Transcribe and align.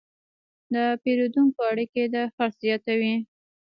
د 0.73 0.75
پیرودونکو 1.03 1.59
اړیکې 1.71 2.03
د 2.13 2.15
خرڅ 2.33 2.55
زیاتوي. 2.65 3.15